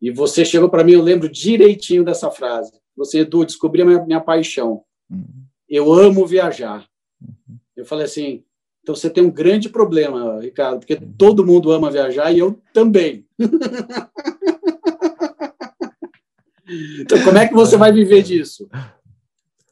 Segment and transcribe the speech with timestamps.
[0.00, 2.72] E você chegou para mim, eu lembro direitinho dessa frase.
[2.96, 4.82] Você, Edu, descobri a minha, minha paixão.
[5.10, 5.24] Uhum.
[5.68, 6.86] Eu amo viajar.
[7.20, 7.58] Uhum.
[7.76, 8.44] Eu falei assim,
[8.82, 11.12] então você tem um grande problema, Ricardo, porque uhum.
[11.18, 13.26] todo mundo ama viajar e eu também.
[17.00, 18.68] então, como é que você vai viver disso?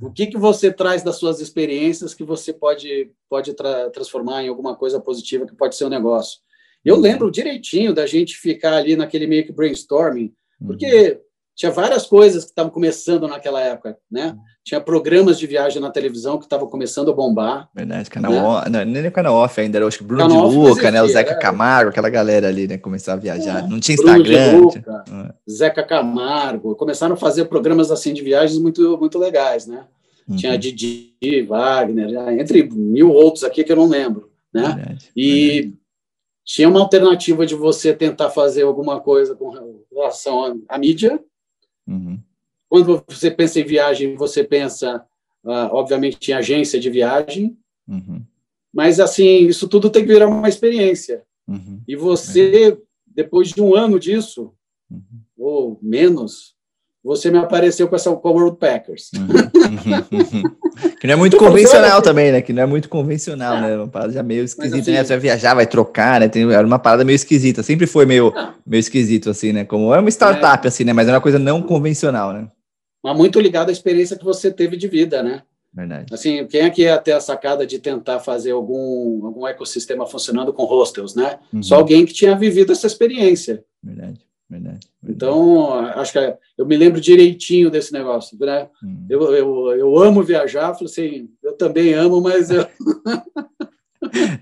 [0.00, 4.48] O que, que você traz das suas experiências que você pode, pode tra transformar em
[4.48, 6.40] alguma coisa positiva que pode ser um negócio?
[6.84, 7.00] Eu uhum.
[7.00, 10.32] lembro direitinho da gente ficar ali naquele meio que brainstorming,
[10.64, 11.18] porque uhum.
[11.56, 14.28] tinha várias coisas que estavam começando naquela época, né?
[14.28, 14.42] Uhum.
[14.62, 17.68] Tinha programas de viagem na televisão que estavam começando a bombar.
[17.74, 18.42] Verdade, canal né?
[18.42, 21.02] off, não, nem o canal off ainda, era acho que Bruno canal de Luca, né?
[21.02, 21.38] O Zeca é.
[21.38, 22.76] Camargo, aquela galera ali, né?
[22.76, 23.64] Começar a viajar.
[23.64, 23.68] É.
[23.68, 24.58] Não tinha Bruno Instagram.
[24.58, 25.34] Luca, tinha...
[25.50, 29.84] Zeca Camargo, começaram a fazer programas assim de viagens muito, muito legais, né?
[30.28, 30.36] Uhum.
[30.36, 34.62] Tinha Didi, Wagner, entre mil outros aqui que eu não lembro, né?
[34.62, 35.83] Verdade, e verdade
[36.44, 39.50] tinha uma alternativa de você tentar fazer alguma coisa com
[39.90, 41.22] relação à, mídia.
[41.86, 42.20] Uhum.
[42.68, 45.04] Quando você pensa em viagem, você pensa,
[45.42, 47.56] uh, obviamente, em agência de viagem.
[47.88, 48.22] Uhum.
[48.72, 51.22] Mas, assim, isso tudo tem que virar uma experiência.
[51.48, 51.80] Uhum.
[51.88, 54.52] E você, depois de um ano disso,
[54.90, 55.00] uhum.
[55.38, 56.53] ou menos,
[57.04, 59.10] você me apareceu com essa com a World Packers.
[59.12, 60.42] Uhum.
[60.98, 62.40] que não é muito convencional também, né?
[62.40, 63.76] Que não é muito convencional, né?
[63.76, 65.04] Uma parada já meio esquisita, assim, né?
[65.04, 66.28] Você vai viajar, vai trocar, né?
[66.28, 67.62] Tem, era uma parada meio esquisita.
[67.62, 68.32] Sempre foi meio,
[68.66, 69.66] meio esquisito, assim, né?
[69.66, 70.68] Como é uma startup, é.
[70.68, 70.94] assim, né?
[70.94, 72.48] Mas é uma coisa não convencional, né?
[73.02, 75.42] Mas muito ligado à experiência que você teve de vida, né?
[75.74, 76.06] Verdade.
[76.10, 80.54] Assim, quem é que ia ter a sacada de tentar fazer algum, algum ecossistema funcionando
[80.54, 81.38] com hostels, né?
[81.52, 81.62] Uhum.
[81.62, 83.62] Só alguém que tinha vivido essa experiência.
[83.82, 84.24] Verdade.
[84.48, 88.36] Verdade, Então, acho que eu me lembro direitinho desse negócio.
[88.38, 88.68] Né?
[88.82, 89.06] Hum.
[89.08, 92.66] Eu, eu, eu amo viajar, falei assim, eu também amo, mas eu...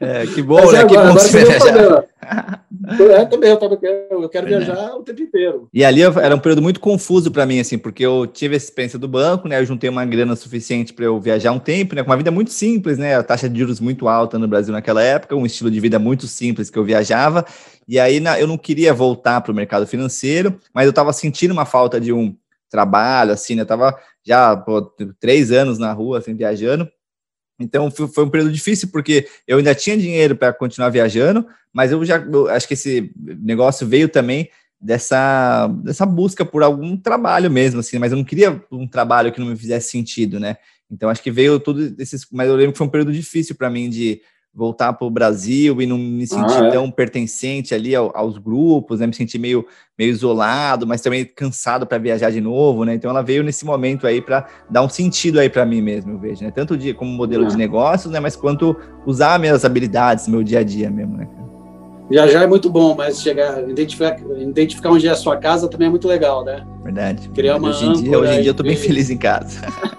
[0.00, 0.80] É, que bom, mas né?
[0.80, 2.04] É, que agora, bom você viajar.
[3.00, 3.78] É, também, eu, tava,
[4.10, 5.68] eu quero viajar o tempo inteiro.
[5.72, 8.98] E ali era um período muito confuso para mim, assim, porque eu tive essa experiência
[8.98, 9.60] do banco, né?
[9.60, 12.02] Eu juntei uma grana suficiente para eu viajar um tempo, né?
[12.02, 13.16] Com uma vida muito simples, né?
[13.16, 16.26] A taxa de juros muito alta no Brasil naquela época, um estilo de vida muito
[16.26, 17.44] simples que eu viajava.
[17.86, 21.52] E aí na, eu não queria voltar para o mercado financeiro, mas eu estava sentindo
[21.52, 22.34] uma falta de um
[22.70, 23.62] trabalho, assim, né?
[23.62, 24.82] Eu estava já pô,
[25.20, 26.88] três anos na rua, assim, viajando.
[27.62, 32.04] Então foi um período difícil porque eu ainda tinha dinheiro para continuar viajando, mas eu
[32.04, 34.48] já eu acho que esse negócio veio também
[34.80, 39.40] dessa, dessa busca por algum trabalho mesmo, assim, mas eu não queria um trabalho que
[39.40, 40.56] não me fizesse sentido, né?
[40.90, 43.70] Então acho que veio tudo esses, mas eu lembro que foi um período difícil para
[43.70, 44.20] mim de
[44.54, 46.70] voltar para o Brasil e não me sentir ah, é.
[46.70, 49.06] tão pertencente ali ao, aos grupos, né?
[49.06, 49.64] Me sentir meio,
[49.98, 52.94] meio isolado, mas também cansado para viajar de novo, né?
[52.94, 56.18] Então ela veio nesse momento aí para dar um sentido aí para mim mesmo, eu
[56.18, 56.50] vejo, né?
[56.50, 57.48] Tanto de, como modelo ah.
[57.48, 58.20] de negócios, né?
[58.20, 58.76] Mas quanto
[59.06, 61.26] usar minhas habilidades meu dia a dia mesmo, né?
[62.10, 65.90] Viajar é muito bom, mas chegar, identificar, identificar onde é a sua casa também é
[65.90, 66.62] muito legal, né?
[66.84, 67.30] Verdade.
[67.30, 69.60] Criar uma hoje em dia, hoje em dia eu tô bem feliz em casa.